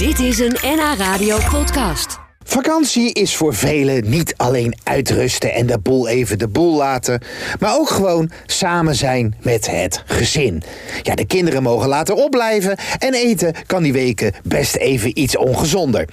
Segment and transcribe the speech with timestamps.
[0.00, 2.18] Dit is een NH Radio podcast.
[2.44, 7.20] Vakantie is voor velen niet alleen uitrusten en de boel even de boel laten,
[7.58, 10.62] maar ook gewoon samen zijn met het gezin.
[11.02, 16.08] Ja, de kinderen mogen later opblijven en eten kan die weken best even iets ongezonder.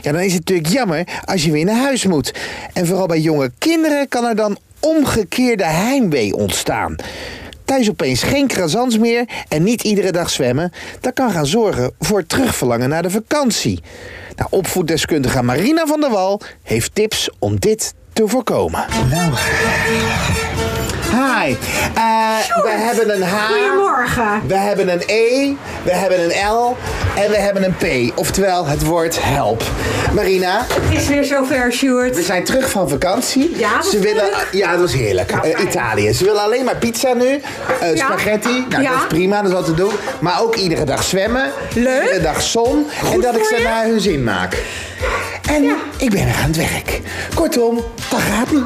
[0.00, 2.34] Ja, dan is het natuurlijk jammer als je weer naar huis moet.
[2.72, 6.96] En vooral bij jonge kinderen kan er dan omgekeerde heimwee ontstaan.
[7.72, 12.26] Thuis opeens geen croissants meer en niet iedere dag zwemmen, dat kan gaan zorgen voor
[12.26, 13.82] terugverlangen naar de vakantie.
[14.36, 18.84] Nou, opvoeddeskundige Marina van der Wal heeft tips om dit te voorkomen.
[19.10, 19.32] Nou.
[21.12, 21.50] Hi.
[21.94, 23.46] Eh, we hebben een H.
[23.46, 24.42] Goedemorgen.
[24.46, 25.52] We hebben een E.
[25.82, 26.76] We hebben een L.
[27.16, 27.74] En we hebben een
[28.12, 28.18] P.
[28.18, 29.62] Oftewel het woord help.
[30.14, 32.16] Marina, Het is weer zover, Sjoerd.
[32.16, 33.56] we zijn terug van vakantie.
[33.58, 34.48] Ja, Ze willen, leuk?
[34.52, 35.30] ja, dat was heerlijk.
[35.30, 35.64] Ja, Eh.
[35.64, 36.12] Italië.
[36.12, 37.40] Ze willen alleen maar pizza nu.
[37.80, 37.88] Eh.
[37.94, 38.66] Spaghetti.
[38.68, 38.90] Nou, Ja.
[38.90, 39.92] dat is prima, dat is wat te doen.
[40.20, 41.50] Maar ook iedere dag zwemmen.
[41.74, 42.02] Leuk.
[42.02, 42.86] Iedere dag zon.
[43.12, 44.62] en dat ik ze naar hun zin maak.
[45.52, 45.76] En Ja.
[45.98, 47.00] ik ben er aan het werk.
[47.34, 47.76] Kortom,
[48.10, 48.64] dat gaat niet.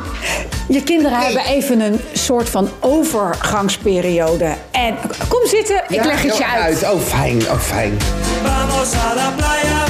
[0.69, 4.55] Je kinderen hebben even een soort van overgangsperiode.
[4.71, 4.95] En
[5.29, 6.83] kom zitten, ik Ja, leg het je heel uit.
[6.93, 7.43] Oh, fijn.
[7.51, 7.97] Oh, fijn.
[8.43, 9.85] Vamos a la playa,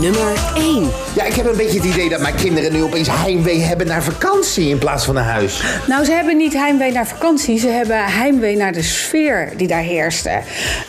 [0.00, 0.90] Nummer 1.
[1.14, 4.02] Ja, ik heb een beetje het idee dat mijn kinderen nu opeens heimwee hebben naar
[4.02, 5.62] vakantie in plaats van naar huis.
[5.86, 7.58] Nou, ze hebben niet heimwee naar vakantie.
[7.58, 10.40] Ze hebben heimwee naar de sfeer die daar heerste.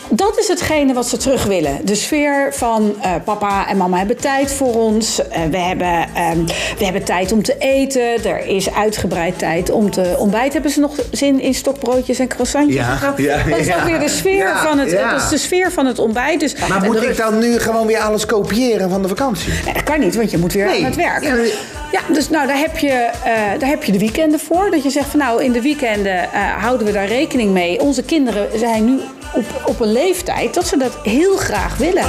[0.09, 1.85] Dat is hetgene wat ze terug willen.
[1.85, 5.27] De sfeer van eh, papa en mama hebben tijd voor ons.
[5.27, 6.45] Eh, we, hebben, ehm,
[6.77, 8.23] we hebben tijd om te eten.
[8.23, 10.53] Er is uitgebreid tijd om te ontbijten.
[10.53, 12.75] Hebben ze nog zin in stokbroodjes en croissantjes?
[12.75, 13.23] Ja, en zo?
[13.23, 13.75] ja, dat is ja.
[13.75, 16.39] ook weer de sfeer, van, het, dat is de sfeer van het ontbijt.
[16.39, 19.53] Dus, Maar moet ik dan nu gewoon weer alles kopiëren van de vakantie?
[19.65, 20.77] Nee, dat kan niet, want je moet weer Nee.
[20.77, 21.23] aan het werk.
[21.23, 24.67] Ja, maar- Ja, dus nou, daar heb, je, eh, daar heb je de weekenden voor.
[24.71, 26.29] Dat je zegt van nou, in de weekenden eh,
[26.63, 27.79] houden we daar rekening mee.
[27.81, 28.99] Onze kinderen zijn nu
[29.33, 32.03] op, op een leeftijd dat ze dat heel graag willen.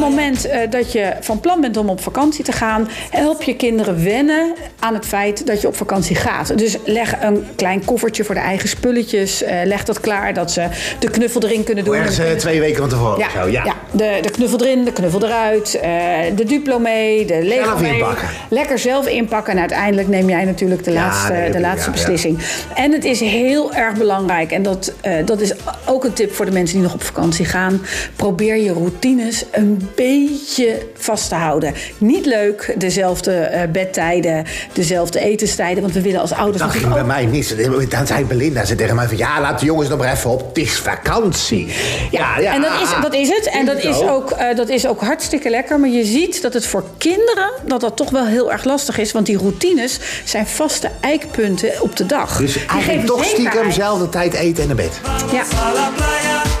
[0.00, 3.56] Het moment eh, dat je van plan bent om op vakantie te gaan, help je
[3.56, 6.58] kinderen wennen aan het feit dat je op vakantie gaat.
[6.58, 9.42] Dus leg een klein koffertje voor de eigen spulletjes.
[9.42, 10.66] eh, leg dat klaar dat ze
[10.98, 11.94] de knuffel erin kunnen doen.
[11.94, 13.64] Ergens twee weken van tevoren Ja, zo, ja.
[13.64, 13.74] ja.
[13.90, 15.90] De, de knuffel erin, de knuffel eruit, eh,
[16.36, 17.92] de Duplo mee, de Lego Zelf mee.
[17.92, 18.28] inpakken.
[18.48, 22.38] Lekker zelf inpakken en uiteindelijk neem jij natuurlijk de laatste, de laatste ja, beslissing.
[22.74, 24.92] En het is heel erg belangrijk en dat,
[25.24, 25.52] dat is
[25.86, 27.80] ook een tip voor de mensen die nog op vakantie gaan.
[28.16, 31.74] Probeer je routines een beetje vast te houden.
[31.98, 37.04] Niet leuk, dezelfde eh, bedtijden, dezelfde etenstijden, want we willen als ouders Dat ging bij
[37.04, 37.56] mij niet.
[37.90, 39.16] Dan zei Belinda ze tegen mij van...
[39.16, 40.48] Ja, laat de jongens nog maar even op.
[40.48, 41.68] Het is vakantie.
[42.10, 43.48] Ja, en dat is, dat is het.
[43.48, 45.80] En dat is, ook, eh, dat is ook hartstikke lekker.
[45.80, 49.12] Maar je ziet dat het voor kinderen dat dat toch wel heel erg lastig is.
[49.12, 52.36] Want die routines zijn vaste eikpunten op de dag.
[52.36, 53.74] Dus eigenlijk toch stiekem zekerheid.
[53.74, 55.00] zelfde tijd eten en naar bed.
[55.32, 56.57] Ja.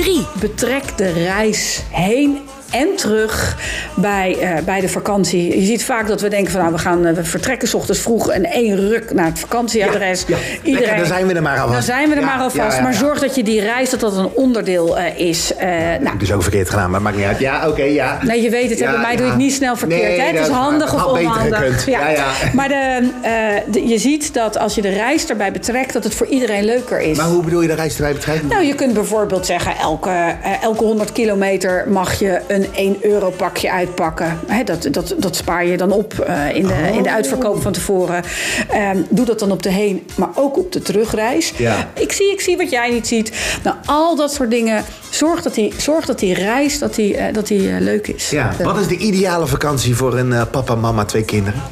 [0.00, 0.26] 3.
[0.40, 2.38] Betrek de reis heen
[2.70, 3.56] en terug
[3.94, 5.58] bij, eh, bij de vakantie.
[5.60, 8.00] Je ziet vaak dat we denken van nou, we, gaan, eh, we vertrekken 's ochtends
[8.00, 10.24] vroeg en één ruk naar het vakantieadres.
[10.26, 10.72] Ja, ja.
[10.72, 11.72] Lekker, dan zijn we er maar alvast.
[11.72, 12.80] Dan zijn we er Ja, maar alvast.
[12.80, 15.52] Maar zorg dat je die reis, dat dat een onderdeel eh, is.
[16.00, 17.38] Nou, Dus ook verkeerd gedaan, maar maakt niet uit.
[17.38, 18.18] Ja, oké, ja.
[18.22, 20.02] Nee, je weet het, hè, bij mij doe je het niet snel verkeerd.
[20.02, 20.26] Nee, hè?
[20.26, 21.86] Het is handig of onhandig.
[21.86, 22.24] Ja, ja.
[22.54, 23.32] Maar de, eh,
[23.72, 27.00] de- je ziet dat als je de reis erbij betrekt, dat het voor iedereen leuker
[27.00, 27.16] is.
[27.16, 28.48] Maar hoe bedoel je de reis erbij betrekken?
[28.48, 33.70] Nou, je kunt bijvoorbeeld zeggen, elke, elke 100 kilometer mag je een 1 euro pakje
[33.70, 34.38] uitpakken.
[34.64, 38.22] Dat, dat, dat spaar je dan op eh, in, de, in de uitverkoop van tevoren.
[38.68, 41.52] Ehm, doe dat dan op de heen, maar ook op de terugreis.
[41.56, 41.88] Ja.
[41.94, 43.32] Ik, zie, ik zie wat jij niet ziet.
[43.62, 44.84] Nou, al dat soort dingen.
[45.10, 48.30] Zorg dat die, zorg dat die reis dat die, eh, dat die, eh, leuk is.
[48.30, 51.62] Ja, wat is de ideale vakantie voor een papa, mama, twee kinderen?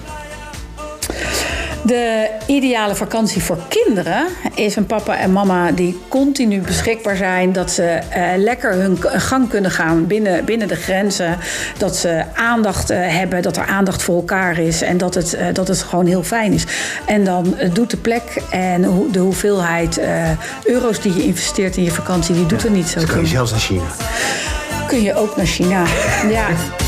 [1.83, 7.53] De ideale vakantie voor kinderen is een papa en mama die continu beschikbaar zijn.
[7.53, 11.39] Dat ze eh, lekker hun gang kunnen gaan binnen, binnen de grenzen.
[11.79, 14.83] Dat ze aandacht eh, hebben, dat er aandacht voor elkaar is.
[14.83, 16.65] En dat het, eh, dat het gewoon heel fijn is.
[17.07, 20.01] En dan doet de plek en de hoeveelheid
[20.65, 23.23] euro's die je investeert in je vakantie, die doet er niet zo Dan kan je
[23.23, 23.31] toe.
[23.31, 23.87] zelfs naar China.
[24.87, 25.85] Kun je ook naar China.
[26.31, 26.47] Ja.